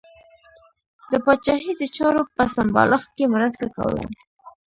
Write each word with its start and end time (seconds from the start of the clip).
د 1.11 1.13
پاچاهۍ 1.25 1.71
د 1.77 1.83
چارو 1.95 2.21
په 2.35 2.43
سمبالښت 2.55 3.09
کې 3.17 3.25
مرسته 3.35 3.65
کوله. 3.75 4.03